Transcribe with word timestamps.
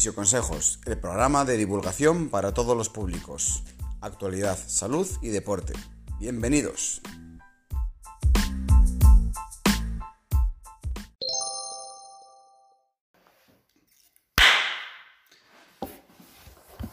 Fisioconsejos, 0.00 0.80
el 0.86 0.96
programa 0.96 1.44
de 1.44 1.58
divulgación 1.58 2.30
para 2.30 2.54
todos 2.54 2.74
los 2.74 2.88
públicos. 2.88 3.62
Actualidad, 4.00 4.56
salud 4.66 5.06
y 5.20 5.28
deporte. 5.28 5.74
Bienvenidos. 6.18 7.02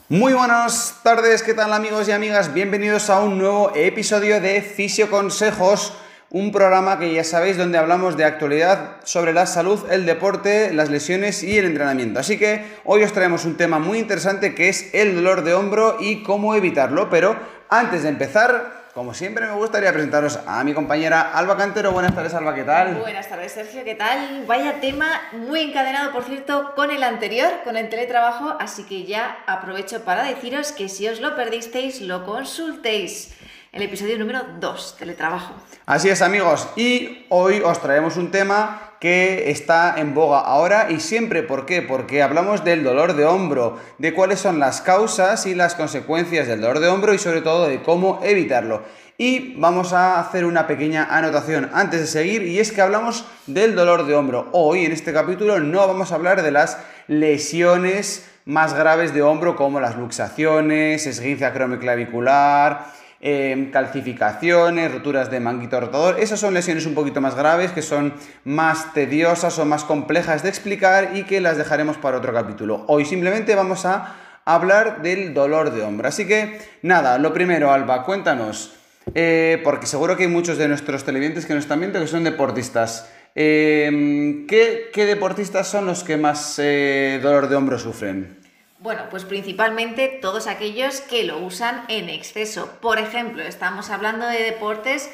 Muy 0.10 0.34
buenas 0.34 1.00
tardes, 1.02 1.44
¿qué 1.44 1.54
tal 1.54 1.72
amigos 1.72 2.10
y 2.10 2.12
amigas? 2.12 2.54
Bienvenidos 2.54 3.10
a 3.10 3.22
un 3.22 3.38
nuevo 3.38 3.72
episodio 3.74 4.42
de 4.42 4.62
Fisioconsejos 4.62 5.94
un 6.30 6.52
programa 6.52 7.00
que 7.00 7.14
ya 7.14 7.24
sabéis 7.24 7.58
donde 7.58 7.78
hablamos 7.78 8.18
de 8.18 8.26
actualidad 8.26 8.98
sobre 9.04 9.32
la 9.32 9.46
salud, 9.46 9.90
el 9.90 10.06
deporte, 10.06 10.74
las 10.74 10.90
lesiones 10.90 11.42
y 11.44 11.58
el 11.58 11.66
entrenamiento. 11.66 12.20
Así 12.20 12.38
que 12.38 12.66
hoy 12.84 13.04
os 13.04 13.14
traemos 13.14 13.46
un 13.46 13.56
tema 13.56 13.80
muy 13.80 14.00
interesante 14.00 14.54
que 14.54 14.68
es 14.68 14.94
el 14.94 15.16
dolor 15.16 15.44
de 15.44 15.54
hombro 15.54 15.98
y 16.00 16.24
cómo 16.24 16.54
evitarlo. 16.56 17.10
Pero 17.10 17.38
antes 17.70 18.04
de 18.04 18.10
empezar, 18.10 18.88
como 18.94 19.14
siempre 19.14 19.46
me 19.46 19.54
gustaría 19.54 19.94
presentaros 19.94 20.40
a 20.46 20.64
mi 20.66 20.74
compañera 20.74 21.32
Alba 21.34 21.56
Cantero. 21.56 21.94
Buenas 21.94 22.14
tardes 22.14 22.34
Alba, 22.34 22.54
¿qué 22.56 22.64
tal? 22.64 22.96
Buenas 22.96 23.30
tardes 23.30 23.54
Sergio, 23.54 23.86
¿qué 23.86 23.96
tal? 23.96 24.44
Vaya 24.48 24.82
tema 24.82 25.08
muy 25.32 25.62
encadenado, 25.62 26.12
por 26.12 26.24
cierto, 26.24 26.74
con 26.76 26.92
el 26.92 27.04
anterior, 27.04 27.52
con 27.64 27.78
el 27.78 27.88
teletrabajo, 27.88 28.58
así 28.60 28.84
que 28.84 29.06
ya 29.06 29.38
aprovecho 29.46 30.04
para 30.04 30.24
deciros 30.24 30.74
que 30.74 30.90
si 30.90 31.08
os 31.08 31.22
lo 31.22 31.38
perdisteis, 31.38 32.02
lo 32.02 32.26
consultéis 32.26 33.37
el 33.78 33.84
episodio 33.84 34.18
número 34.18 34.42
2, 34.60 34.96
teletrabajo. 34.98 35.54
Así 35.86 36.10
es 36.10 36.24
amigos, 36.24 36.68
y 36.76 37.28
hoy 37.30 37.62
os 37.64 37.80
traemos 37.80 38.18
un 38.18 38.32
tema 38.32 38.94
que 39.00 39.52
está 39.52 40.00
en 40.00 40.16
boga 40.16 40.40
ahora 40.40 40.90
y 40.90 41.00
siempre. 41.00 41.44
¿Por 41.44 41.68
qué? 41.68 41.84
Porque 41.84 42.24
hablamos 42.24 42.64
del 42.64 42.84
dolor 42.84 43.16
de 43.16 43.26
hombro, 43.26 43.78
de 44.00 44.16
cuáles 44.16 44.40
son 44.40 44.58
las 44.58 44.82
causas 44.82 45.46
y 45.46 45.54
las 45.54 45.76
consecuencias 45.76 46.48
del 46.48 46.60
dolor 46.60 46.80
de 46.80 46.88
hombro 46.88 47.14
y 47.14 47.20
sobre 47.20 47.42
todo 47.42 47.68
de 47.68 47.84
cómo 47.84 48.20
evitarlo. 48.24 48.82
Y 49.20 49.54
vamos 49.60 49.94
a 49.94 50.20
hacer 50.20 50.46
una 50.46 50.66
pequeña 50.66 51.06
anotación 51.16 51.70
antes 51.72 52.02
de 52.02 52.08
seguir 52.08 52.42
y 52.44 52.60
es 52.60 52.72
que 52.72 52.82
hablamos 52.82 53.26
del 53.46 53.76
dolor 53.76 54.08
de 54.08 54.16
hombro. 54.16 54.50
Hoy 54.54 54.86
en 54.86 54.92
este 54.92 55.14
capítulo 55.14 55.60
no 55.60 55.88
vamos 55.88 56.12
a 56.12 56.16
hablar 56.16 56.42
de 56.42 56.52
las 56.52 56.80
lesiones 57.08 58.28
más 58.46 58.74
graves 58.74 59.14
de 59.14 59.22
hombro 59.22 59.56
como 59.56 59.80
las 59.80 59.98
luxaciones, 59.98 61.06
esguince 61.06 61.46
acromioclavicular, 61.46 62.98
Em, 63.20 63.72
calcificaciones, 63.72 64.92
roturas 64.92 65.32
de 65.32 65.40
manguito 65.40 65.80
rotador. 65.80 66.20
Esas 66.20 66.40
son 66.40 66.54
lesiones 66.54 66.86
un 66.86 66.94
poquito 66.94 67.20
más 67.20 67.34
graves, 67.36 67.72
que 67.72 67.82
son 67.82 68.14
más 68.44 68.94
tediosas 68.94 69.58
o 69.58 69.66
más 69.66 69.84
complejas 69.84 70.44
de 70.44 70.50
explicar 70.50 71.16
y 71.16 71.24
que 71.24 71.42
las 71.42 71.58
dejaremos 71.58 71.98
para 71.98 72.18
otro 72.18 72.32
capítulo. 72.32 72.86
Hoy 72.88 73.06
simplemente 73.06 73.56
vamos 73.56 73.86
a 73.86 74.16
hablar 74.46 75.02
del 75.02 75.34
dolor 75.34 75.72
de 75.72 75.82
hombro. 75.82 76.08
Así 76.08 76.28
que 76.28 76.60
nada, 76.84 77.18
lo 77.18 77.34
primero, 77.34 77.72
Alba, 77.72 78.04
cuéntanos, 78.04 78.76
eh, 79.16 79.60
porque 79.64 79.88
seguro 79.88 80.16
que 80.16 80.24
hay 80.24 80.30
muchos 80.30 80.60
de 80.60 80.68
nuestros 80.68 81.04
televidentes 81.04 81.48
que 81.48 81.56
nos 81.56 81.64
están 81.64 81.80
viendo 81.80 82.00
que 82.00 82.06
son 82.06 82.24
deportistas. 82.24 83.10
Em, 83.34 84.46
¿qué, 84.46 84.92
deportistas 84.94 85.68
son 85.68 85.88
los 85.88 86.04
que 86.04 86.18
más 86.18 86.60
eh, 86.60 87.20
dolor 87.24 87.50
de 87.50 87.56
hombro 87.56 87.80
sufren? 87.80 88.38
Bueno, 88.80 89.08
pues 89.10 89.26
principalmente 89.26 90.20
todos 90.22 90.46
aquellos 90.46 91.02
que 91.02 91.24
lo 91.24 91.40
usan 91.40 91.84
en 91.88 92.10
exceso. 92.10 92.70
Por 92.80 93.00
ejemplo, 93.00 93.42
estamos 93.42 93.90
hablando 93.90 94.28
de 94.28 94.44
deportes 94.44 95.10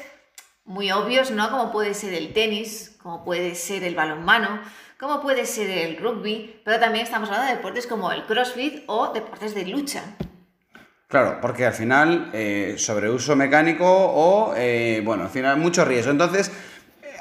muy 0.64 0.90
obvios, 0.92 1.30
¿no? 1.30 1.50
Como 1.50 1.72
puede 1.72 1.94
ser 1.94 2.12
el 2.12 2.32
tenis, 2.34 2.96
como 3.02 3.24
puede 3.24 3.54
ser 3.54 3.82
el 3.84 3.94
balonmano, 3.94 4.60
como 4.98 5.22
puede 5.22 5.46
ser 5.46 5.70
el 5.70 5.96
rugby, 5.96 6.60
pero 6.64 6.78
también 6.78 7.04
estamos 7.04 7.28
hablando 7.30 7.50
de 7.50 7.56
deportes 7.56 7.86
como 7.86 8.12
el 8.12 8.24
crossfit 8.24 8.82
o 8.86 9.12
deportes 9.12 9.54
de 9.54 9.66
lucha. 9.66 10.02
Claro, 11.08 11.38
porque 11.40 11.64
al 11.64 11.74
final 11.74 12.30
eh, 12.32 12.74
sobreuso 12.76 13.36
mecánico 13.36 13.86
o, 13.86 14.54
eh, 14.56 15.00
bueno, 15.04 15.24
al 15.24 15.30
final 15.30 15.56
mucho 15.58 15.84
riesgo. 15.84 16.10
Entonces, 16.10 16.50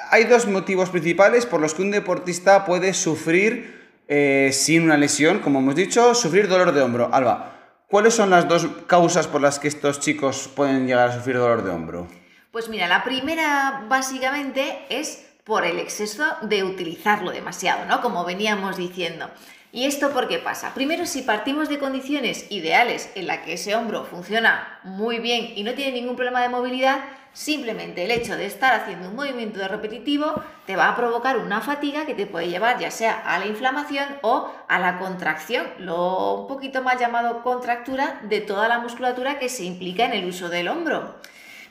hay 0.09 0.25
dos 0.25 0.47
motivos 0.47 0.89
principales 0.89 1.45
por 1.45 1.61
los 1.61 1.73
que 1.73 1.83
un 1.83 1.91
deportista 1.91 2.65
puede 2.65 2.93
sufrir 2.93 3.82
eh, 4.07 4.49
sin 4.53 4.83
una 4.83 4.97
lesión, 4.97 5.39
como 5.39 5.59
hemos 5.59 5.75
dicho, 5.75 6.13
sufrir 6.15 6.47
dolor 6.47 6.71
de 6.71 6.81
hombro. 6.81 7.09
Alba, 7.13 7.55
¿cuáles 7.87 8.13
son 8.13 8.29
las 8.29 8.47
dos 8.47 8.67
causas 8.87 9.27
por 9.27 9.41
las 9.41 9.59
que 9.59 9.67
estos 9.67 9.99
chicos 9.99 10.49
pueden 10.53 10.87
llegar 10.87 11.09
a 11.09 11.13
sufrir 11.13 11.37
dolor 11.37 11.63
de 11.63 11.71
hombro? 11.71 12.07
Pues 12.51 12.69
mira, 12.69 12.87
la 12.87 13.03
primera 13.03 13.85
básicamente 13.89 14.85
es 14.89 15.25
por 15.43 15.65
el 15.65 15.79
exceso 15.79 16.23
de 16.41 16.63
utilizarlo 16.63 17.31
demasiado, 17.31 17.85
¿no? 17.85 18.01
Como 18.01 18.23
veníamos 18.25 18.77
diciendo. 18.77 19.29
¿Y 19.75 19.85
esto 19.85 20.11
por 20.11 20.27
qué 20.27 20.37
pasa? 20.37 20.75
Primero, 20.75 21.07
si 21.07 21.23
partimos 21.23 21.67
de 21.67 21.79
condiciones 21.79 22.45
ideales 22.51 23.09
en 23.15 23.25
las 23.25 23.39
que 23.39 23.53
ese 23.53 23.75
hombro 23.75 24.05
funciona 24.05 24.79
muy 24.83 25.17
bien 25.17 25.51
y 25.55 25.63
no 25.63 25.73
tiene 25.73 25.93
ningún 25.93 26.15
problema 26.15 26.43
de 26.43 26.49
movilidad, 26.49 26.99
Simplemente 27.33 28.05
el 28.05 28.11
hecho 28.11 28.37
de 28.37 28.45
estar 28.45 28.79
haciendo 28.79 29.09
un 29.09 29.15
movimiento 29.15 29.67
repetitivo 29.67 30.39
te 30.67 30.75
va 30.75 30.89
a 30.89 30.95
provocar 30.95 31.39
una 31.39 31.61
fatiga 31.61 32.05
que 32.05 32.13
te 32.13 32.27
puede 32.27 32.47
llevar 32.47 32.77
ya 32.77 32.91
sea 32.91 33.23
a 33.25 33.39
la 33.39 33.47
inflamación 33.47 34.05
o 34.21 34.53
a 34.67 34.77
la 34.77 34.99
contracción, 34.99 35.65
lo 35.79 36.41
un 36.41 36.47
poquito 36.47 36.83
más 36.83 36.99
llamado 36.99 37.41
contractura 37.41 38.19
de 38.21 38.41
toda 38.41 38.67
la 38.67 38.77
musculatura 38.77 39.39
que 39.39 39.49
se 39.49 39.63
implica 39.63 40.05
en 40.05 40.13
el 40.13 40.25
uso 40.25 40.47
del 40.47 40.67
hombro. 40.67 41.15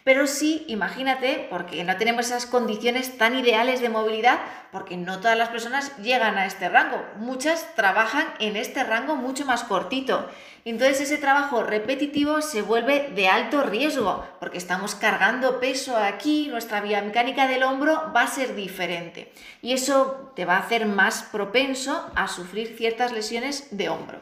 Pero 0.05 0.27
sí, 0.27 0.65
imagínate, 0.67 1.47
porque 1.49 1.85
no 1.85 1.97
tenemos 1.97 2.27
esas 2.27 2.47
condiciones 2.47 3.19
tan 3.19 3.39
ideales 3.39 3.81
de 3.81 3.89
movilidad, 3.89 4.41
porque 4.73 4.97
no 4.97 5.21
todas 5.21 5.39
las 5.39 5.51
personas 5.51 5.97
llegan 5.99 6.39
a 6.39 6.47
este 6.47 6.69
rango. 6.69 7.05
Muchas 7.17 7.75
trabajan 7.77 8.27
en 8.41 8.57
este 8.57 8.83
rango 8.83 9.15
mucho 9.15 9.47
más 9.47 9.63
cortito. 9.63 10.29
Entonces 10.65 11.03
ese 11.03 11.19
trabajo 11.19 11.63
repetitivo 11.63 12.41
se 12.41 12.63
vuelve 12.63 13.11
de 13.15 13.29
alto 13.29 13.63
riesgo, 13.63 14.25
porque 14.41 14.59
estamos 14.59 14.95
cargando 14.95 15.61
peso 15.61 15.97
aquí, 15.97 16.49
nuestra 16.49 16.81
biomecánica 16.81 17.47
del 17.47 17.63
hombro 17.63 18.13
va 18.15 18.23
a 18.23 18.29
ser 18.29 18.55
diferente. 18.55 19.33
Y 19.61 19.73
eso 19.73 20.33
te 20.35 20.45
va 20.45 20.57
a 20.57 20.61
hacer 20.61 20.87
más 20.87 21.25
propenso 21.25 22.11
a 22.17 22.27
sufrir 22.27 22.77
ciertas 22.77 23.13
lesiones 23.13 23.77
de 23.77 23.89
hombro. 23.89 24.21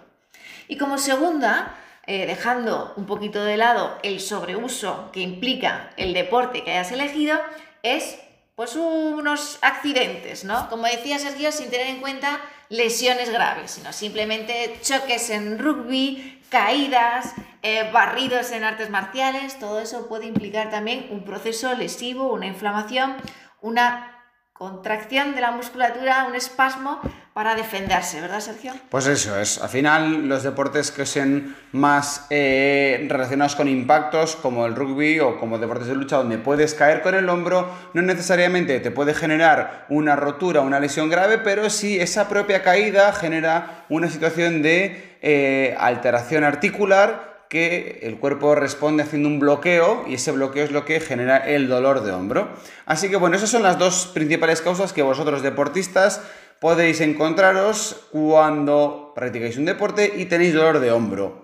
Y 0.68 0.76
como 0.76 0.98
segunda, 0.98 1.74
eh, 2.06 2.26
dejando 2.26 2.92
un 2.96 3.06
poquito 3.06 3.44
de 3.44 3.56
lado 3.56 3.98
el 4.02 4.20
sobreuso 4.20 5.10
que 5.12 5.20
implica 5.20 5.90
el 5.96 6.14
deporte 6.14 6.64
que 6.64 6.72
hayas 6.72 6.92
elegido, 6.92 7.38
es 7.82 8.18
pues 8.56 8.76
unos 8.76 9.58
accidentes, 9.62 10.44
¿no? 10.44 10.68
Como 10.68 10.84
decía 10.84 11.18
Sergio, 11.18 11.50
sin 11.50 11.70
tener 11.70 11.86
en 11.86 12.00
cuenta 12.00 12.40
lesiones 12.68 13.30
graves, 13.30 13.70
sino 13.70 13.92
simplemente 13.92 14.78
choques 14.82 15.30
en 15.30 15.58
rugby, 15.58 16.42
caídas, 16.50 17.34
eh, 17.62 17.90
barridos 17.90 18.50
en 18.50 18.64
artes 18.64 18.90
marciales, 18.90 19.58
todo 19.58 19.80
eso 19.80 20.08
puede 20.08 20.26
implicar 20.26 20.70
también 20.70 21.06
un 21.10 21.24
proceso 21.24 21.74
lesivo, 21.74 22.32
una 22.32 22.46
inflamación, 22.46 23.16
una 23.62 24.26
contracción 24.52 25.34
de 25.34 25.40
la 25.40 25.52
musculatura, 25.52 26.26
un 26.28 26.34
espasmo 26.34 27.00
para 27.32 27.54
defenderse, 27.54 28.20
¿verdad, 28.20 28.41
Sergio? 28.41 28.72
Pues 28.88 29.06
eso 29.06 29.38
es. 29.38 29.62
Al 29.62 29.68
final, 29.68 30.28
los 30.28 30.42
deportes 30.42 30.91
que 30.91 31.06
sean 31.06 31.56
más 31.72 32.26
eh, 32.30 33.06
relacionados 33.08 33.54
con 33.54 33.68
impactos, 33.68 34.34
como 34.34 34.66
el 34.66 34.74
rugby 34.74 35.20
o 35.20 35.38
como 35.38 35.58
deportes 35.58 35.86
de 35.86 35.94
lucha, 35.94 36.16
donde 36.16 36.38
puedes 36.38 36.74
caer 36.74 37.02
con 37.02 37.14
el 37.14 37.28
hombro, 37.28 37.70
no 37.94 38.02
necesariamente 38.02 38.80
te 38.80 38.91
puede 38.91 39.14
generar 39.14 39.86
una 39.88 40.16
rotura, 40.16 40.60
una 40.60 40.80
lesión 40.80 41.08
grave, 41.08 41.38
pero 41.38 41.70
sí 41.70 42.00
esa 42.00 42.28
propia 42.28 42.62
caída 42.62 43.12
genera 43.12 43.84
una 43.88 44.08
situación 44.10 44.62
de 44.62 45.16
eh, 45.22 45.76
alteración 45.78 46.42
articular 46.42 47.30
que 47.48 47.98
el 48.02 48.18
cuerpo 48.18 48.54
responde 48.54 49.02
haciendo 49.02 49.28
un 49.28 49.41
bloqueo 49.41 50.04
y 50.06 50.14
ese 50.14 50.30
bloqueo 50.30 50.64
es 50.64 50.70
lo 50.70 50.84
que 50.84 51.00
genera 51.00 51.36
el 51.36 51.68
dolor 51.68 52.04
de 52.04 52.12
hombro. 52.12 52.48
Así 52.86 53.10
que 53.10 53.16
bueno, 53.16 53.36
esas 53.36 53.50
son 53.50 53.65
las 53.65 53.77
dos 53.77 54.06
principales 54.15 54.62
causas 54.62 54.92
que 54.92 55.03
vosotros 55.03 55.42
deportistas 55.42 56.21
podéis 56.60 57.01
encontraros 57.01 58.07
cuando 58.12 59.12
practicáis 59.15 59.57
un 59.57 59.65
deporte 59.65 60.12
y 60.16 60.27
tenéis 60.27 60.54
dolor 60.54 60.78
de 60.78 60.92
hombro. 60.92 61.42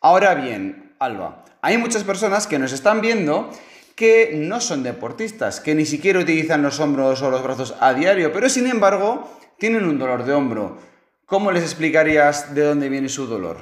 Ahora 0.00 0.34
bien, 0.34 0.94
Alba, 0.98 1.44
hay 1.62 1.78
muchas 1.78 2.04
personas 2.04 2.46
que 2.46 2.58
nos 2.58 2.72
están 2.72 3.00
viendo 3.00 3.48
que 3.94 4.32
no 4.34 4.60
son 4.60 4.82
deportistas, 4.82 5.60
que 5.60 5.74
ni 5.74 5.86
siquiera 5.86 6.20
utilizan 6.20 6.62
los 6.62 6.80
hombros 6.80 7.22
o 7.22 7.30
los 7.30 7.42
brazos 7.42 7.74
a 7.80 7.94
diario, 7.94 8.32
pero 8.32 8.48
sin 8.48 8.66
embargo 8.66 9.30
tienen 9.58 9.84
un 9.84 9.98
dolor 9.98 10.24
de 10.24 10.34
hombro. 10.34 10.76
¿Cómo 11.24 11.50
les 11.50 11.62
explicarías 11.62 12.54
de 12.54 12.62
dónde 12.62 12.88
viene 12.88 13.08
su 13.08 13.26
dolor? 13.26 13.58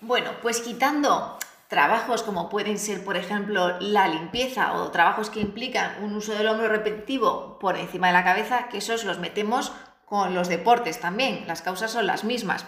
Bueno, 0.00 0.32
pues 0.42 0.60
quitando 0.60 1.38
trabajos 1.68 2.22
como 2.22 2.48
pueden 2.48 2.78
ser, 2.78 3.04
por 3.04 3.16
ejemplo, 3.16 3.78
la 3.80 4.08
limpieza 4.08 4.74
o 4.74 4.90
trabajos 4.90 5.30
que 5.30 5.40
implican 5.40 6.02
un 6.02 6.14
uso 6.14 6.32
del 6.32 6.48
hombro 6.48 6.68
repetitivo 6.68 7.58
por 7.58 7.76
encima 7.76 8.08
de 8.08 8.12
la 8.12 8.24
cabeza, 8.24 8.68
que 8.68 8.78
esos 8.78 9.04
los 9.04 9.18
metemos 9.18 9.72
con 10.06 10.34
los 10.34 10.48
deportes 10.48 11.00
también, 11.00 11.44
las 11.46 11.60
causas 11.60 11.90
son 11.90 12.06
las 12.06 12.24
mismas. 12.24 12.64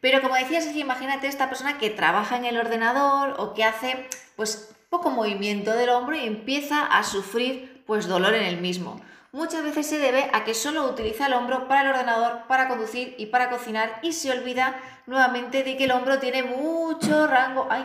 Pero 0.00 0.20
como 0.20 0.36
decías, 0.36 0.66
imagínate 0.76 1.26
esta 1.26 1.48
persona 1.48 1.78
que 1.78 1.88
trabaja 1.90 2.36
en 2.36 2.44
el 2.44 2.58
ordenador 2.58 3.36
o 3.38 3.54
que 3.54 3.64
hace 3.64 4.06
pues 4.36 4.70
poco 4.90 5.10
movimiento 5.10 5.72
del 5.72 5.88
hombro 5.88 6.14
y 6.14 6.26
empieza 6.26 6.84
a 6.84 7.02
sufrir 7.02 7.82
pues 7.86 8.06
dolor 8.06 8.34
en 8.34 8.44
el 8.44 8.60
mismo. 8.60 9.00
muchas 9.32 9.64
veces 9.64 9.88
se 9.88 9.98
debe 9.98 10.30
a 10.32 10.44
que 10.44 10.54
solo 10.54 10.84
utiliza 10.84 11.26
el 11.26 11.32
hombro 11.32 11.66
para 11.66 11.80
el 11.80 11.88
ordenador, 11.88 12.42
para 12.46 12.68
conducir 12.68 13.16
y 13.18 13.26
para 13.26 13.50
cocinar 13.50 13.98
y 14.02 14.12
se 14.12 14.30
olvida 14.30 14.76
nuevamente 15.06 15.64
de 15.64 15.76
que 15.76 15.84
el 15.84 15.90
hombro 15.90 16.20
tiene 16.20 16.44
mucho 16.44 17.26
rango, 17.26 17.66
ay, 17.70 17.84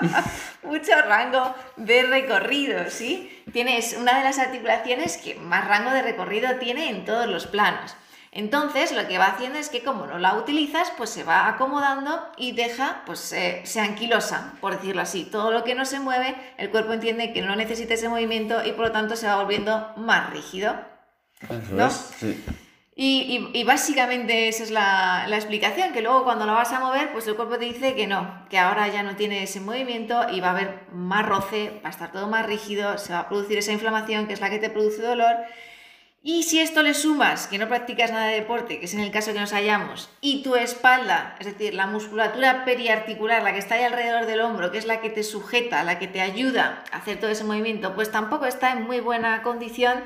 mucho 0.62 0.92
rango 1.06 1.54
de 1.76 2.02
recorrido, 2.02 2.90
¿sí? 2.90 3.42
Tienes 3.52 3.96
una 3.98 4.18
de 4.18 4.24
las 4.24 4.38
articulaciones 4.38 5.16
que 5.16 5.36
más 5.36 5.66
rango 5.66 5.90
de 5.90 6.02
recorrido 6.02 6.56
tiene 6.56 6.90
en 6.90 7.04
todos 7.04 7.26
los 7.26 7.46
planos. 7.46 7.96
Entonces 8.36 8.92
lo 8.92 9.08
que 9.08 9.16
va 9.16 9.28
haciendo 9.28 9.58
es 9.58 9.70
que 9.70 9.82
como 9.82 10.06
no 10.06 10.18
la 10.18 10.34
utilizas, 10.34 10.92
pues 10.98 11.08
se 11.08 11.24
va 11.24 11.48
acomodando 11.48 12.20
y 12.36 12.52
deja, 12.52 13.02
pues 13.06 13.18
se 13.18 13.80
anquilosa, 13.80 14.52
por 14.60 14.76
decirlo 14.76 15.00
así. 15.00 15.24
Todo 15.24 15.52
lo 15.52 15.64
que 15.64 15.74
no 15.74 15.86
se 15.86 16.00
mueve, 16.00 16.34
el 16.58 16.68
cuerpo 16.68 16.92
entiende 16.92 17.32
que 17.32 17.40
no 17.40 17.56
necesita 17.56 17.94
ese 17.94 18.10
movimiento 18.10 18.62
y 18.62 18.72
por 18.72 18.88
lo 18.88 18.92
tanto 18.92 19.16
se 19.16 19.26
va 19.26 19.36
volviendo 19.36 19.90
más 19.96 20.28
rígido. 20.28 20.76
¿no? 21.72 21.88
sí. 21.90 22.44
Y, 22.94 23.64
básicamente 23.64 24.48
esa 24.48 24.64
es 24.64 24.70
la, 24.70 25.26
la, 25.28 25.36
explicación, 25.36 25.94
que 25.94 26.02
luego 26.02 26.24
cuando 26.24 26.44
la 26.44 26.52
vas 26.52 26.72
a 26.72 26.80
mover, 26.80 27.12
pues 27.12 27.26
el 27.26 27.36
cuerpo 27.36 27.56
te 27.56 27.64
dice 27.64 27.94
que 27.94 28.06
no, 28.06 28.46
que 28.50 28.58
ahora 28.58 28.88
ya 28.88 29.02
no 29.02 29.16
tiene 29.16 29.42
ese 29.42 29.60
movimiento 29.60 30.28
y 30.30 30.40
va 30.40 30.48
a 30.48 30.50
haber 30.50 30.80
más 30.92 31.26
roce, 31.26 31.80
va 31.82 31.88
a 31.88 31.90
estar 31.90 32.12
todo 32.12 32.28
más 32.28 32.44
rígido, 32.44 32.98
se 32.98 33.14
va 33.14 33.20
a 33.20 33.28
producir 33.28 33.58
esa 33.58 33.72
inflamación 33.72 34.26
que 34.26 34.34
es 34.34 34.40
la 34.40 34.50
que 34.50 34.58
te 34.58 34.70
produce 34.70 35.02
dolor 35.02 35.36
y 36.28 36.42
si 36.42 36.58
esto 36.58 36.82
le 36.82 36.92
sumas 36.92 37.46
que 37.46 37.56
no 37.56 37.68
practicas 37.68 38.10
nada 38.10 38.26
de 38.26 38.34
deporte, 38.34 38.80
que 38.80 38.86
es 38.86 38.94
en 38.94 38.98
el 38.98 39.12
caso 39.12 39.32
que 39.32 39.38
nos 39.38 39.52
hallamos, 39.52 40.10
y 40.20 40.42
tu 40.42 40.56
espalda, 40.56 41.36
es 41.38 41.46
decir, 41.46 41.72
la 41.72 41.86
musculatura 41.86 42.64
periarticular, 42.64 43.44
la 43.44 43.52
que 43.52 43.60
está 43.60 43.76
ahí 43.76 43.84
alrededor 43.84 44.26
del 44.26 44.40
hombro, 44.40 44.72
que 44.72 44.78
es 44.78 44.86
la 44.86 45.00
que 45.00 45.08
te 45.08 45.22
sujeta, 45.22 45.84
la 45.84 46.00
que 46.00 46.08
te 46.08 46.20
ayuda 46.20 46.82
a 46.90 46.96
hacer 46.96 47.20
todo 47.20 47.30
ese 47.30 47.44
movimiento, 47.44 47.94
pues 47.94 48.10
tampoco 48.10 48.46
está 48.46 48.72
en 48.72 48.82
muy 48.82 48.98
buena 48.98 49.42
condición, 49.42 50.02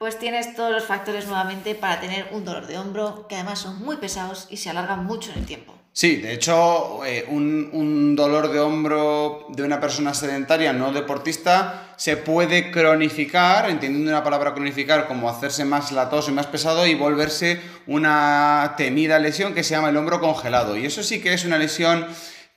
pues 0.00 0.18
tienes 0.18 0.54
todos 0.54 0.72
los 0.72 0.86
factores 0.86 1.26
nuevamente 1.26 1.74
para 1.74 2.00
tener 2.00 2.28
un 2.32 2.42
dolor 2.42 2.66
de 2.66 2.78
hombro, 2.78 3.26
que 3.28 3.34
además 3.34 3.58
son 3.58 3.82
muy 3.82 3.98
pesados 3.98 4.46
y 4.48 4.56
se 4.56 4.70
alargan 4.70 5.04
mucho 5.04 5.30
en 5.30 5.40
el 5.40 5.44
tiempo. 5.44 5.74
Sí, 5.92 6.16
de 6.16 6.32
hecho, 6.32 7.04
eh, 7.04 7.26
un, 7.28 8.16
dolor 8.16 8.50
de 8.50 8.60
hombro 8.60 9.48
de 9.50 9.62
una 9.62 9.78
persona 9.78 10.14
sedentaria 10.14 10.72
no 10.72 10.90
deportista 10.90 11.92
se 11.98 12.16
puede 12.16 12.70
cronificar, 12.70 13.68
entendiendo 13.68 14.10
una 14.10 14.24
palabra 14.24 14.54
cronificar 14.54 15.06
como 15.06 15.28
hacerse 15.28 15.66
más 15.66 15.92
latoso 15.92 16.30
y 16.30 16.34
más 16.34 16.46
pesado 16.46 16.86
y 16.86 16.94
volverse 16.94 17.60
una 17.86 18.72
temida 18.78 19.18
lesión 19.18 19.52
que 19.52 19.62
se 19.62 19.74
llama 19.74 19.90
el 19.90 19.98
hombro 19.98 20.18
congelado. 20.18 20.78
Y 20.78 20.86
eso 20.86 21.02
sí 21.02 21.20
que 21.20 21.34
es 21.34 21.44
una 21.44 21.58
lesión 21.58 22.06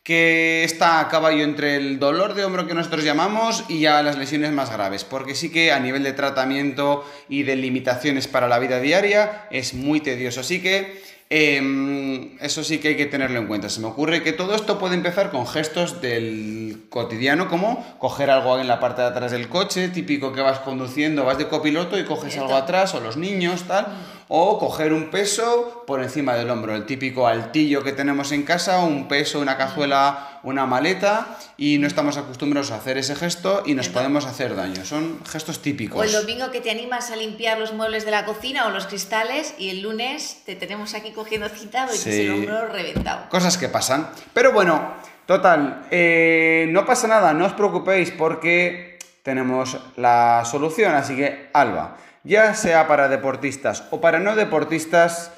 que 0.04 0.64
está 0.66 1.00
a 1.00 1.08
caballo 1.08 1.44
entre 1.44 1.78
el 1.78 1.98
dolor 1.98 2.34
de 2.34 2.44
hombro 2.44 2.68
que 2.68 2.74
nosotros 2.74 3.06
llamamos 3.06 3.64
y 3.70 3.80
ya 3.80 4.04
las 4.04 4.18
lesiones 4.18 4.52
más 4.52 4.70
graves, 4.72 5.06
porque 5.06 5.34
sí 5.34 5.50
que 5.50 5.72
a 5.72 5.80
nivel 5.80 6.04
de 6.04 6.12
tratamiento 6.12 7.10
y 7.30 7.44
de 7.44 7.56
limitaciones 7.56 8.28
para 8.28 8.50
la 8.50 8.60
vida 8.60 8.80
diaria 8.80 9.48
es 9.50 9.74
muy 9.74 10.02
tedioso. 10.02 10.42
Así 10.42 10.62
que 10.62 11.02
Em, 11.36 12.38
eso 12.42 12.64
sí 12.64 12.78
que 12.78 12.90
hay 12.90 12.96
que 12.96 13.08
tenerlo 13.08 13.40
en 13.40 13.48
cuenta. 13.48 13.68
Se 13.68 13.80
me 13.80 13.88
ocurre 13.88 14.22
que 14.22 14.34
todo 14.34 14.54
esto 14.54 14.78
puede 14.78 14.94
empezar 14.94 15.32
con 15.32 15.48
gestos 15.48 16.00
del 16.00 16.63
cotidiano, 16.94 17.50
como 17.50 17.84
coger 17.98 18.30
algo 18.30 18.60
en 18.60 18.68
la 18.68 18.80
parte 18.80 19.02
de 19.02 19.08
atrás 19.08 19.32
del 19.32 19.50
coche, 19.50 19.90
típico 19.90 20.32
que 20.32 20.42
vas 20.42 20.60
conduciendo, 20.60 21.26
vas 21.26 21.40
de 21.40 21.48
copiloto 21.48 21.98
y 21.98 22.06
coges 22.06 22.38
algo 22.38 22.56
atrás, 22.56 22.94
o 22.94 23.00
los 23.00 23.18
niños, 23.18 23.64
tal 23.64 23.88
o 24.36 24.58
coger 24.58 24.94
un 24.94 25.12
peso 25.12 25.84
por 25.86 26.02
encima 26.02 26.34
del 26.34 26.50
hombro, 26.50 26.74
el 26.74 26.88
típico 26.88 27.28
altillo 27.28 27.84
que 27.84 27.92
tenemos 27.92 28.32
en 28.32 28.42
casa, 28.42 28.80
un 28.80 29.08
peso, 29.08 29.40
una 29.40 29.58
cazuela, 29.58 30.40
una 30.42 30.66
maleta, 30.66 31.38
y 31.56 31.78
no 31.78 31.86
estamos 31.86 32.18
acostumbrados 32.18 32.72
a 32.72 32.78
hacer 32.78 32.98
ese 32.98 33.16
gesto 33.16 33.62
y 33.64 33.76
nos 33.76 33.90
podemos 33.90 34.26
hacer 34.26 34.56
daño. 34.56 34.86
Son 34.86 35.24
gestos 35.26 35.62
típicos. 35.62 36.00
O 36.00 36.04
el 36.04 36.12
domingo 36.12 36.50
que 36.50 36.62
te 36.62 36.72
animas 36.72 37.12
a 37.12 37.16
limpiar 37.16 37.60
los 37.60 37.74
muebles 37.74 38.06
de 38.06 38.12
la 38.12 38.26
cocina 38.26 38.66
o 38.66 38.72
los 38.72 38.88
cristales 38.88 39.54
y 39.60 39.70
el 39.70 39.82
lunes 39.82 40.42
te 40.48 40.56
tenemos 40.56 40.96
aquí 40.96 41.12
cogiendo 41.12 41.48
cita 41.50 41.88
y 41.94 41.98
sí. 41.98 42.22
el 42.22 42.32
hombro 42.32 42.70
reventado. 42.70 43.30
Cosas 43.30 43.60
que 43.60 43.70
pasan. 43.70 44.10
Pero 44.34 44.52
bueno, 44.52 44.96
total, 45.26 45.86
eh, 45.92 46.68
no 46.70 46.86
pasa 46.86 47.08
nada, 47.08 47.34
no 47.34 47.46
os 47.46 47.54
preocupéis 47.54 48.12
porque 48.12 49.00
tenemos 49.24 49.80
la 49.96 50.44
solución. 50.46 50.94
Así 50.94 51.16
que, 51.16 51.50
Alba, 51.54 51.98
ya 52.24 52.54
sea 52.54 52.88
para 52.88 53.08
deportistas 53.08 53.88
o 53.92 54.00
para 54.02 54.20
no 54.20 54.36
deportistas, 54.36 55.32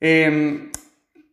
em, 0.00 0.70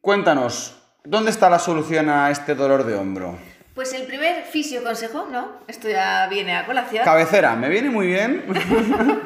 cuéntanos, 0.02 0.82
¿dónde 1.04 1.32
está 1.32 1.50
la 1.50 1.60
solución 1.60 2.10
a 2.10 2.32
este 2.32 2.56
dolor 2.56 2.86
de 2.86 2.96
hombro? 2.96 3.38
Pues 3.76 3.94
el 3.94 4.08
primer 4.08 4.44
fisio 4.46 4.84
consejo, 4.84 5.28
¿no? 5.32 5.60
Esto 5.68 5.88
ya 5.88 6.28
viene 6.28 6.56
a 6.56 6.66
colación. 6.66 7.06
Cabecera, 7.06 7.56
me 7.56 7.70
viene 7.70 7.92
muy 7.92 8.08
bien. 8.08 8.44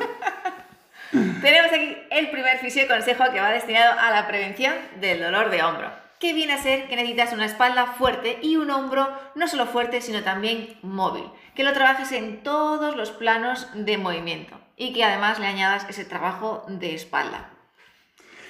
Tenemos 1.42 1.72
aquí 1.72 1.98
el 2.10 2.30
primer 2.32 2.58
fisio 2.60 2.88
consejo 2.88 3.24
que 3.32 3.40
va 3.40 3.50
destinado 3.52 3.98
a 4.00 4.12
la 4.12 4.28
prevención 4.28 4.74
del 5.00 5.22
dolor 5.22 5.50
de 5.50 5.64
hombro 5.64 6.02
que 6.22 6.34
viene 6.34 6.54
a 6.54 6.62
ser 6.62 6.88
que 6.88 6.96
necesitas 6.96 7.34
una 7.34 7.48
espalda 7.48 7.96
fuerte 7.98 8.38
y 8.44 8.56
un 8.56 8.70
hombro 8.70 9.10
no 9.34 9.48
solo 9.48 9.66
fuerte, 9.66 10.02
sino 10.02 10.22
también 10.22 10.78
móvil, 10.84 11.26
que 11.56 11.64
lo 11.64 11.74
trabajes 11.74 12.12
en 12.12 12.44
todos 12.44 12.96
los 12.96 13.10
planos 13.10 13.68
de 13.74 13.98
movimiento 13.98 14.56
y 14.78 14.94
que 14.94 15.04
además 15.04 15.40
le 15.40 15.48
añadas 15.48 15.88
ese 15.90 16.06
trabajo 16.06 16.64
de 16.68 16.94
espalda. 16.94 17.50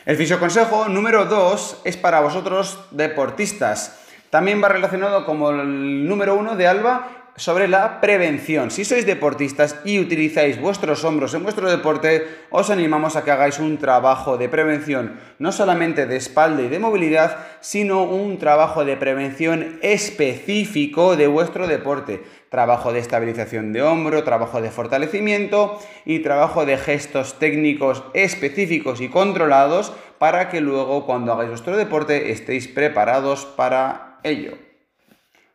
El 0.05 0.17
fisioconsejo 0.17 0.89
número 0.89 1.25
2 1.25 1.83
es 1.85 1.95
para 1.95 2.19
vosotros 2.19 2.77
deportistas. 2.91 4.05
También 4.29 4.61
va 4.61 4.67
relacionado 4.67 5.25
como 5.25 5.51
el 5.51 6.07
número 6.07 6.35
1 6.35 6.57
de 6.57 6.67
Alba 6.67 7.20
sobre 7.35 7.67
la 7.67 8.01
prevención. 8.01 8.71
Si 8.71 8.85
sois 8.85 9.05
deportistas 9.05 9.77
y 9.83 9.99
utilizáis 9.99 10.59
vuestros 10.59 11.03
hombros 11.03 11.33
en 11.33 11.43
vuestro 11.43 11.69
deporte, 11.69 12.27
os 12.49 12.69
animamos 12.69 13.15
a 13.15 13.23
que 13.23 13.31
hagáis 13.31 13.59
un 13.59 13.77
trabajo 13.77 14.37
de 14.37 14.49
prevención, 14.49 15.19
no 15.39 15.51
solamente 15.51 16.05
de 16.05 16.17
espalda 16.17 16.61
y 16.61 16.67
de 16.67 16.79
movilidad, 16.79 17.37
sino 17.61 18.03
un 18.03 18.37
trabajo 18.37 18.85
de 18.85 18.97
prevención 18.97 19.79
específico 19.81 21.15
de 21.15 21.27
vuestro 21.27 21.67
deporte. 21.67 22.23
Trabajo 22.49 22.91
de 22.91 22.99
estabilización 22.99 23.71
de 23.71 23.81
hombro, 23.81 24.23
trabajo 24.23 24.61
de 24.61 24.71
fortalecimiento 24.71 25.79
y 26.05 26.19
trabajo 26.19 26.65
de 26.65 26.77
gestos 26.77 27.39
técnicos 27.39 28.03
específicos 28.13 28.99
y 28.99 29.07
controlados 29.07 29.93
para 30.19 30.49
que 30.49 30.59
luego 30.59 31.05
cuando 31.05 31.31
hagáis 31.31 31.49
vuestro 31.49 31.77
deporte 31.77 32.31
estéis 32.31 32.67
preparados 32.67 33.45
para 33.45 34.19
ello. 34.23 34.57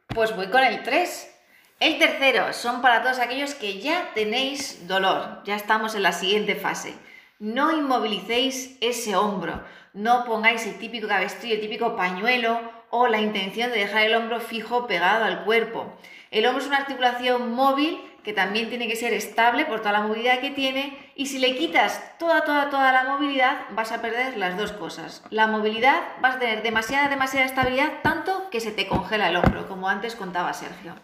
Pues 0.09 0.35
voy 0.35 0.49
con 0.49 0.63
el 0.63 0.83
3. 0.83 1.36
El 1.79 1.99
tercero 1.99 2.55
son 2.55 2.81
para 2.81 3.03
todos 3.03 3.19
aquellos 3.19 3.55
que 3.55 3.81
ya 3.81 4.11
tenéis 4.15 4.89
dolor, 4.89 5.43
ya 5.45 5.57
estamos 5.57 5.95
en 5.95 6.05
la 6.05 6.13
siguiente 6.13 6.55
fase. 6.55 6.95
No 7.39 7.71
inmovilicéis 7.71 8.79
ese 8.81 9.15
hombro, 9.15 9.63
no 9.93 10.25
pongáis 10.25 10.65
el 10.65 10.79
típico 10.79 11.07
cabestrillo, 11.07 11.57
el 11.57 11.61
típico 11.61 11.95
pañuelo 11.95 12.59
o 12.89 13.09
la 13.09 13.21
intención 13.21 13.71
de 13.71 13.81
dejar 13.81 14.07
el 14.07 14.15
hombro 14.15 14.41
fijo 14.41 14.87
pegado 14.87 15.27
al 15.27 15.45
cuerpo. 15.45 15.93
El 16.31 16.47
hombro 16.47 16.63
es 16.63 16.67
una 16.67 16.79
articulación 16.79 17.55
móvil 17.55 18.01
que 18.25 18.33
también 18.33 18.71
tiene 18.71 18.89
que 18.89 18.97
ser 18.97 19.13
estable 19.13 19.67
por 19.67 19.81
toda 19.81 19.93
la 19.93 20.01
movilidad 20.01 20.41
que 20.41 20.51
tiene 20.51 21.13
y 21.15 21.27
si 21.27 21.39
le 21.39 21.57
quitas 21.57 22.17
toda, 22.19 22.45
toda, 22.45 22.71
toda 22.71 22.91
la 22.91 23.05
movilidad 23.05 23.67
vas 23.73 23.93
a 23.93 24.01
perder 24.01 24.39
las 24.39 24.57
dos 24.57 24.73
cosas. 24.73 25.23
La 25.29 25.47
movilidad 25.47 26.01
vas 26.23 26.37
a 26.37 26.39
tener 26.39 26.63
demasiada, 26.63 27.09
demasiada 27.09 27.45
estabilidad 27.45 28.01
tanto 28.03 28.49
que 28.49 28.61
se 28.61 28.73
te 28.73 28.89
congela 28.89 29.29
el 29.29 29.37
hombro, 29.37 29.69
como 29.69 29.91
antes 29.91 30.17
contaba 30.17 30.55
Sergio. 30.55 30.95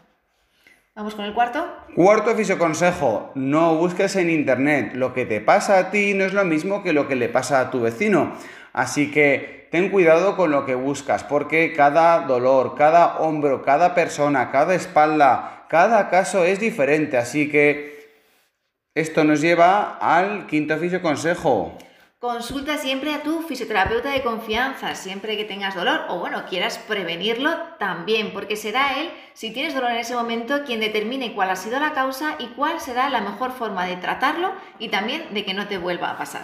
Vamos 0.94 1.14
con 1.14 1.25
el 1.25 1.32
cuarto. 1.32 1.66
Cuarto 1.94 2.37
consejo, 2.58 3.32
no 3.34 3.76
busques 3.76 4.14
en 4.16 4.28
internet. 4.28 4.92
Lo 4.94 5.14
que 5.14 5.25
te 5.25 5.40
pasa 5.40 5.78
a 5.78 5.90
ti 5.90 6.12
no 6.12 6.25
es 6.25 6.34
lo 6.34 6.44
mismo 6.44 6.82
que 6.82 6.92
lo 6.92 7.08
que 7.08 7.16
le 7.16 7.30
pasa 7.30 7.61
a 7.61 7.70
tu 7.70 7.80
vecino. 7.80 8.34
Así 8.75 9.11
que 9.11 9.68
ten 9.70 9.88
cuidado 9.88 10.37
con 10.37 10.50
lo 10.50 10.66
que 10.66 10.75
buscas, 10.75 11.25
porque 11.25 11.72
cada 11.72 12.20
dolor, 12.26 12.75
cada 12.76 13.20
hombro, 13.20 13.62
cada 13.62 13.94
persona, 13.94 14.50
cada 14.50 14.75
espalda, 14.75 15.64
cada 15.70 16.11
caso 16.11 16.44
es 16.44 16.61
diferente. 16.61 17.16
Así 17.16 17.49
que 17.49 18.11
esto 18.94 19.25
nos 19.25 19.40
lleva 19.40 19.96
al 19.96 20.46
quinto 20.46 20.76
consejo. 21.00 21.78
Consulta 22.22 22.78
siempre 22.78 23.12
a 23.12 23.24
tu 23.24 23.42
fisioterapeuta 23.42 24.10
de 24.10 24.22
confianza, 24.22 24.94
siempre 24.94 25.36
que 25.36 25.44
tengas 25.44 25.74
dolor 25.74 26.02
o 26.08 26.20
bueno, 26.20 26.44
quieras 26.48 26.78
prevenirlo 26.78 27.50
también, 27.80 28.32
porque 28.32 28.54
será 28.54 29.00
él, 29.00 29.10
si 29.32 29.50
tienes 29.50 29.74
dolor 29.74 29.90
en 29.90 29.96
ese 29.96 30.14
momento, 30.14 30.62
quien 30.64 30.78
determine 30.78 31.34
cuál 31.34 31.50
ha 31.50 31.56
sido 31.56 31.80
la 31.80 31.94
causa 31.94 32.36
y 32.38 32.46
cuál 32.50 32.78
será 32.78 33.10
la 33.10 33.22
mejor 33.22 33.50
forma 33.50 33.86
de 33.86 33.96
tratarlo 33.96 34.52
y 34.78 34.88
también 34.88 35.34
de 35.34 35.44
que 35.44 35.52
no 35.52 35.66
te 35.66 35.78
vuelva 35.78 36.12
a 36.12 36.16
pasar. 36.16 36.42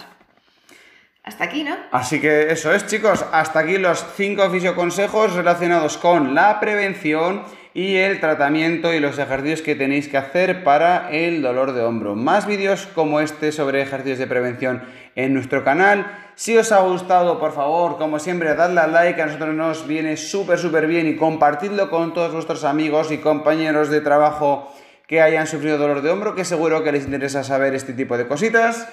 Hasta 1.23 1.45
aquí, 1.45 1.63
¿no? 1.63 1.77
Así 1.91 2.19
que 2.19 2.51
eso 2.51 2.73
es, 2.73 2.85
chicos, 2.85 3.25
hasta 3.31 3.59
aquí 3.59 3.77
los 3.77 4.05
cinco 4.17 4.49
fisioconsejos 4.49 5.33
relacionados 5.33 5.97
con 5.97 6.35
la 6.35 6.59
prevención 6.59 7.45
y 7.79 7.95
el 7.95 8.19
tratamiento 8.19 8.93
y 8.93 8.99
los 8.99 9.19
ejercicios 9.19 9.61
que 9.61 9.73
tenéis 9.73 10.09
que 10.09 10.17
hacer 10.17 10.65
para 10.65 11.09
el 11.11 11.41
dolor 11.41 11.71
de 11.71 11.81
hombro. 11.81 12.13
Más 12.13 12.45
vídeos 12.45 12.89
como 12.93 13.21
este 13.21 13.53
sobre 13.53 13.81
ejercicios 13.81 14.19
de 14.19 14.27
prevención 14.27 14.83
en 15.15 15.33
nuestro 15.33 15.63
canal. 15.63 16.11
Si 16.35 16.57
os 16.57 16.73
ha 16.73 16.81
gustado, 16.81 17.39
por 17.39 17.53
favor, 17.53 17.97
como 17.97 18.19
siempre, 18.19 18.53
dadle 18.53 18.81
al 18.81 18.91
like, 18.91 19.21
a 19.21 19.27
nosotros 19.27 19.55
nos 19.55 19.87
viene 19.87 20.17
súper, 20.17 20.59
súper 20.59 20.87
bien 20.87 21.07
y 21.07 21.15
compartidlo 21.15 21.89
con 21.89 22.13
todos 22.13 22.33
vuestros 22.33 22.65
amigos 22.65 23.13
y 23.13 23.19
compañeros 23.19 23.89
de 23.89 24.01
trabajo 24.01 24.69
que 25.07 25.21
hayan 25.21 25.47
sufrido 25.47 25.77
dolor 25.77 26.01
de 26.01 26.09
hombro, 26.09 26.35
que 26.35 26.43
seguro 26.43 26.83
que 26.83 26.91
les 26.91 27.05
interesa 27.05 27.45
saber 27.45 27.75
este 27.75 27.93
tipo 27.93 28.17
de 28.17 28.27
cositas. 28.27 28.89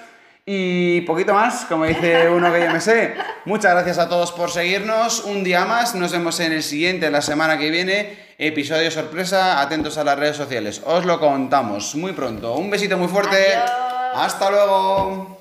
Y 0.49 1.01
poquito 1.01 1.33
más, 1.33 1.65
como 1.65 1.83
dice 1.83 2.29
uno 2.29 2.53
que 2.53 2.63
yo 2.63 2.71
me 2.71 2.79
sé. 2.79 3.15
Muchas 3.43 3.73
gracias 3.73 3.97
a 3.97 4.07
todos 4.07 4.31
por 4.31 4.49
seguirnos. 4.49 5.25
Un 5.25 5.43
día 5.43 5.65
más. 5.65 5.93
Nos 5.93 6.13
vemos 6.13 6.39
en 6.39 6.53
el 6.53 6.63
siguiente, 6.63 7.11
la 7.11 7.21
semana 7.21 7.57
que 7.57 7.69
viene. 7.69 8.17
Episodio 8.37 8.89
sorpresa. 8.89 9.59
Atentos 9.59 9.97
a 9.97 10.05
las 10.05 10.17
redes 10.17 10.37
sociales. 10.37 10.81
Os 10.85 11.03
lo 11.03 11.19
contamos 11.19 11.95
muy 11.95 12.13
pronto. 12.13 12.53
Un 12.53 12.69
besito 12.69 12.97
muy 12.97 13.09
fuerte. 13.09 13.55
Adiós. 13.55 13.71
Hasta 14.15 14.49
luego. 14.49 15.36